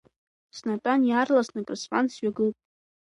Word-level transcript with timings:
Снатәан 0.57 1.01
иаарласны 1.05 1.61
крысфан, 1.67 2.05
сҩагылт. 2.13 2.57